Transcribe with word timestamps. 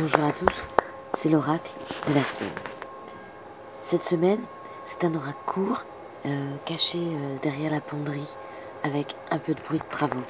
Bonjour 0.00 0.24
à 0.26 0.30
tous, 0.30 0.68
c'est 1.14 1.28
l'oracle 1.28 1.72
de 2.06 2.14
la 2.14 2.22
semaine. 2.22 2.52
Cette 3.80 4.04
semaine, 4.04 4.38
c'est 4.84 5.02
un 5.02 5.12
oracle 5.12 5.40
court, 5.44 5.82
euh, 6.24 6.54
caché 6.64 6.98
euh, 7.00 7.36
derrière 7.42 7.72
la 7.72 7.80
penderie, 7.80 8.28
avec 8.84 9.16
un 9.32 9.38
peu 9.38 9.54
de 9.54 9.60
bruit 9.60 9.80
de 9.80 9.84
travaux. 9.90 10.22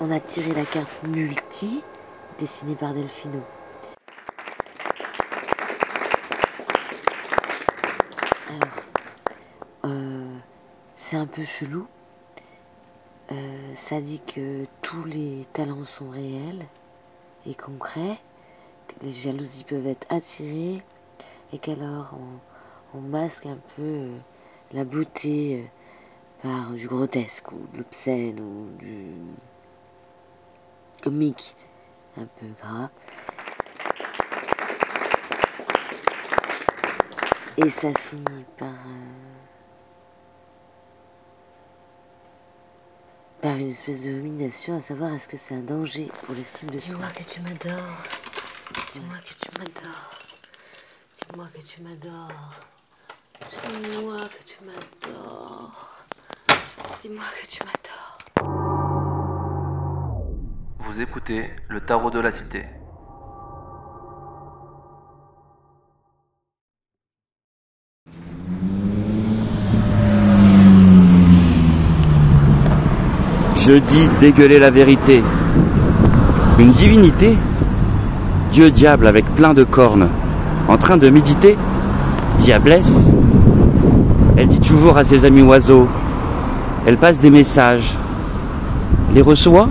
On 0.00 0.12
a 0.12 0.20
tiré 0.20 0.54
la 0.54 0.64
carte 0.64 1.02
multi, 1.02 1.82
dessinée 2.38 2.76
par 2.76 2.94
Delphino. 2.94 3.42
Alors, 8.50 8.76
euh, 9.86 10.36
c'est 10.94 11.16
un 11.16 11.26
peu 11.26 11.44
chelou. 11.44 11.88
Euh, 13.32 13.74
ça 13.74 14.00
dit 14.00 14.20
que 14.20 14.64
tous 14.82 15.04
les 15.04 15.46
talents 15.52 15.84
sont 15.84 16.08
réels 16.08 16.66
et 17.44 17.54
concrets, 17.54 18.18
que 18.86 19.04
les 19.04 19.10
jalousies 19.10 19.64
peuvent 19.64 19.86
être 19.86 20.06
attirées 20.10 20.82
et 21.52 21.58
qu'alors 21.58 22.14
on, 22.94 23.00
masque 23.00 23.44
un 23.44 23.58
peu 23.76 23.82
euh, 23.82 24.16
la 24.72 24.84
beauté 24.84 25.68
euh, 26.44 26.48
par 26.48 26.70
du 26.70 26.86
grotesque 26.86 27.52
ou 27.52 27.66
de 27.72 27.78
l'obscène 27.78 28.40
ou 28.40 28.70
du 28.78 29.10
comique 31.02 31.54
un 32.16 32.24
peu 32.24 32.46
gras. 32.58 32.90
Et 37.58 37.70
ça 37.70 37.92
finit 37.94 38.44
par... 38.56 38.75
par 43.46 43.56
une 43.58 43.68
espèce 43.68 44.02
de 44.04 44.10
rumination 44.10 44.76
à 44.76 44.80
savoir 44.80 45.14
est-ce 45.14 45.28
que 45.28 45.36
c'est 45.36 45.54
un 45.54 45.60
danger 45.60 46.10
pour 46.24 46.34
l'estime 46.34 46.68
de 46.68 46.80
soi. 46.80 46.96
Dis-moi 46.96 47.10
que 47.14 47.22
tu 47.22 47.40
m'adores. 47.42 48.02
Dis-moi 48.92 49.16
que 49.18 49.34
tu 49.44 49.50
m'adores. 49.56 50.10
Dis-moi 51.30 51.46
que 51.54 51.60
tu 51.60 51.82
m'adores. 51.84 52.50
Dis-moi 53.38 54.16
que 54.18 54.42
tu 54.42 54.64
m'adores. 54.64 55.94
Dis-moi 57.02 57.24
que 57.40 57.46
tu 57.46 57.60
m'adores. 57.62 58.18
Vous 60.80 61.00
écoutez 61.00 61.48
le 61.68 61.80
tarot 61.86 62.10
de 62.10 62.18
la 62.18 62.32
cité. 62.32 62.66
Je 73.66 73.72
dis 73.72 74.08
dégueuler 74.20 74.60
la 74.60 74.70
vérité. 74.70 75.24
Une 76.56 76.70
divinité 76.70 77.36
Dieu 78.52 78.70
diable 78.70 79.08
avec 79.08 79.24
plein 79.34 79.54
de 79.54 79.64
cornes, 79.64 80.06
en 80.68 80.76
train 80.76 80.96
de 80.96 81.10
méditer 81.10 81.58
Diablesse 82.38 83.10
Elle 84.36 84.50
dit 84.50 84.60
toujours 84.60 84.96
à 84.96 85.04
ses 85.04 85.24
amis 85.24 85.42
oiseaux. 85.42 85.88
Elle 86.86 86.96
passe 86.96 87.18
des 87.18 87.30
messages. 87.30 87.92
Les 89.12 89.22
reçoit 89.22 89.68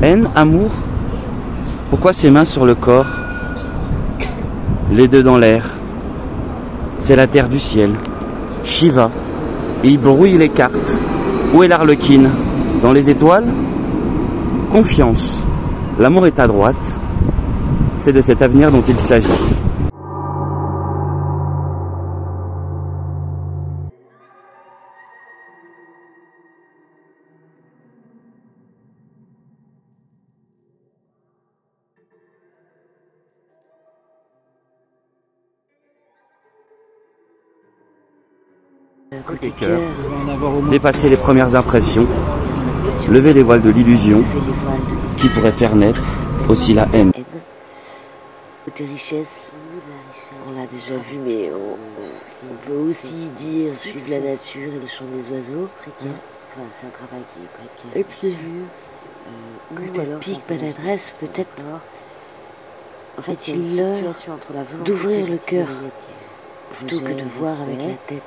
Haine, 0.00 0.28
amour 0.36 0.70
Pourquoi 1.90 2.12
ses 2.12 2.30
mains 2.30 2.44
sur 2.44 2.66
le 2.66 2.76
corps 2.76 3.10
Les 4.92 5.08
deux 5.08 5.24
dans 5.24 5.38
l'air. 5.38 5.64
C'est 7.00 7.16
la 7.16 7.26
terre 7.26 7.48
du 7.48 7.58
ciel. 7.58 7.90
Shiva. 8.62 9.10
Il 9.82 9.98
brouille 9.98 10.38
les 10.38 10.50
cartes. 10.50 10.96
Où 11.54 11.62
est 11.62 11.68
l'arlequine 11.68 12.28
Dans 12.82 12.92
les 12.92 13.08
étoiles? 13.08 13.46
Confiance. 14.70 15.44
L'amour 15.98 16.26
est 16.26 16.38
à 16.38 16.46
droite. 16.46 16.94
C'est 17.98 18.12
de 18.12 18.20
cet 18.20 18.42
avenir 18.42 18.70
dont 18.70 18.82
il 18.82 18.98
s'agit. 18.98 19.26
Côté 39.26 39.50
cœur. 39.50 39.80
Dépasser 40.70 41.08
les 41.08 41.16
premières 41.16 41.54
impressions, 41.54 42.06
lever 43.08 43.32
les 43.32 43.42
voiles 43.42 43.62
de 43.62 43.70
l'illusion 43.70 44.22
qui 45.16 45.28
pourrait 45.28 45.52
faire 45.52 45.74
naître 45.74 46.02
aussi 46.48 46.74
la 46.74 46.86
haine. 46.92 47.12
Côté 48.64 48.84
richesse, 48.84 49.52
on 50.46 50.52
l'a 50.52 50.66
déjà 50.66 50.96
vu, 50.96 51.18
mais 51.26 51.50
on, 51.52 51.76
on 52.50 52.66
peut 52.66 52.90
aussi 52.90 53.30
dire 53.36 53.72
suivre 53.78 54.10
la 54.10 54.20
nature 54.20 54.72
et 54.74 54.80
le 54.80 54.86
chant 54.86 55.04
des 55.12 55.34
oiseaux. 55.34 55.68
Précaire. 55.80 56.12
Enfin, 56.50 56.66
c'est 56.70 56.86
un 56.86 56.90
travail 56.90 57.22
qui 57.32 57.40
est 57.42 57.48
précaire. 57.48 57.96
Et 57.96 58.04
puis, 58.04 58.36
euh, 58.36 59.86
côté 59.86 59.98
ou 59.98 60.02
alors 60.02 60.20
pique, 60.20 60.42
maladresse, 60.48 61.16
peut-être. 61.20 61.64
En 63.18 63.22
fait, 63.22 63.48
il 63.48 63.56
y 63.56 63.56
a 63.56 63.56
une 63.56 63.76
l'heure 63.76 63.94
fluctuation 63.94 64.32
entre 64.34 64.52
la 64.54 64.62
volonté 64.62 64.90
d'ouvrir 64.90 65.26
le 65.28 65.36
cœur 65.38 65.66
plutôt 66.76 67.00
que 67.00 67.12
de 67.12 67.24
voir 67.24 67.60
avec 67.62 67.78
la 67.78 67.94
tête. 68.06 68.22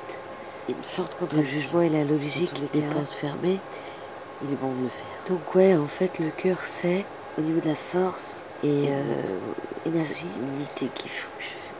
Une 0.68 0.74
forte 0.82 1.12
Le 1.12 1.26
contradiction. 1.26 1.60
jugement 1.60 1.82
et 1.82 1.88
la 1.88 2.04
logique, 2.04 2.52
les 2.60 2.80
des 2.80 2.86
portes 2.86 3.10
fermées. 3.10 3.58
Il 4.44 4.52
est 4.52 4.56
bon 4.60 4.72
de 4.72 4.82
le 4.84 4.88
faire. 4.88 5.04
Donc 5.28 5.54
ouais, 5.54 5.76
en 5.76 5.86
fait, 5.86 6.18
le 6.18 6.30
cœur, 6.30 6.58
c'est 6.64 7.04
au 7.38 7.40
niveau 7.42 7.60
de 7.60 7.68
la 7.68 7.74
force 7.74 8.44
et 8.62 8.84
Et 8.84 8.88
euh, 8.90 9.02
énergie 9.86 10.08
Cette 10.12 10.32
timidité 10.32 10.88
qui, 10.94 11.08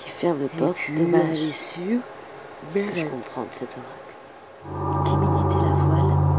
ferme 0.08 0.38
les 0.40 0.48
portes 0.48 0.76
euh, 0.90 1.32
aller 1.32 1.52
sûr. 1.52 2.00
Mais 2.74 2.82
que 2.82 2.96
je 2.96 3.06
comprends 3.06 3.42
de 3.42 3.48
cet 3.52 3.76
oracle. 3.76 5.04
timidité 5.04 5.54
la 5.54 5.74
voile 5.74 6.32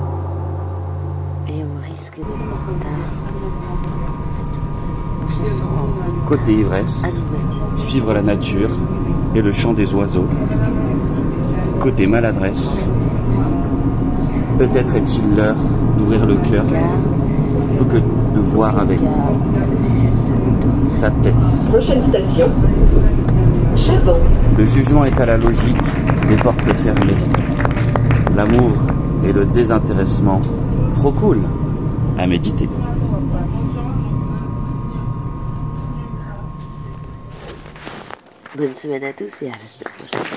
et 1.47 1.63
on 1.63 1.81
risque 1.81 2.15
d'être 2.15 2.29
en 2.29 2.71
retard. 2.71 2.89
On 5.21 5.31
se 5.31 5.49
sent 5.49 5.63
Côté 6.27 6.53
ivresse, 6.53 7.01
suivre 7.87 8.13
la 8.13 8.21
nature 8.21 8.69
et 9.35 9.41
le 9.41 9.51
chant 9.51 9.73
des 9.73 9.93
oiseaux. 9.93 10.27
Côté 11.83 12.07
maladresse, 12.07 12.77
peut-être 14.57 14.95
est-il 14.95 15.35
l'heure 15.35 15.57
d'ouvrir 15.97 16.25
le 16.25 16.35
cœur 16.35 16.63
plutôt 16.63 17.83
que 17.83 17.97
de 17.97 18.39
voir 18.39 18.79
avec 18.79 19.01
sa 20.89 21.11
tête. 21.11 21.33
Prochaine 21.69 22.01
station, 22.03 22.49
Chavon. 23.75 24.15
Le 24.57 24.65
jugement 24.65 25.03
est 25.03 25.19
à 25.19 25.25
la 25.25 25.35
logique 25.35 25.75
des 26.29 26.37
portes 26.37 26.61
fermées. 26.61 27.17
L'amour 28.33 28.71
et 29.27 29.33
le 29.33 29.45
désintéressement, 29.45 30.39
trop 30.95 31.11
cool 31.11 31.39
à 32.17 32.25
méditer. 32.25 32.69
Bonne 38.55 38.73
semaine 38.73 39.03
à 39.03 39.11
tous 39.11 39.41
et 39.41 39.47
à 39.47 39.49
la 39.49 39.67
semaine 39.67 39.93
prochaine. 39.97 40.32